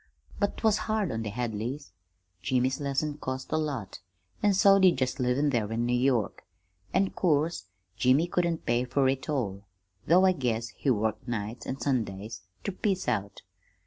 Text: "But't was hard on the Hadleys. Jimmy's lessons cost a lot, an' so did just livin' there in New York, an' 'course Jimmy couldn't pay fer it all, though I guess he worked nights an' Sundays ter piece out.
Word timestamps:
"But't 0.39 0.63
was 0.63 0.79
hard 0.89 1.11
on 1.11 1.21
the 1.21 1.29
Hadleys. 1.29 1.91
Jimmy's 2.41 2.79
lessons 2.81 3.19
cost 3.21 3.51
a 3.51 3.55
lot, 3.57 3.99
an' 4.41 4.55
so 4.55 4.79
did 4.79 4.97
just 4.97 5.19
livin' 5.19 5.51
there 5.51 5.71
in 5.71 5.85
New 5.85 5.93
York, 5.95 6.43
an' 6.91 7.11
'course 7.11 7.65
Jimmy 7.97 8.25
couldn't 8.25 8.65
pay 8.65 8.83
fer 8.83 9.07
it 9.09 9.29
all, 9.29 9.63
though 10.07 10.25
I 10.25 10.31
guess 10.31 10.69
he 10.69 10.89
worked 10.89 11.27
nights 11.27 11.67
an' 11.67 11.79
Sundays 11.79 12.41
ter 12.63 12.71
piece 12.71 13.07
out. 13.07 13.43